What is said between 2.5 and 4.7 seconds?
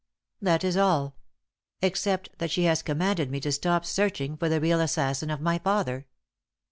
has commanded me to stop searching for the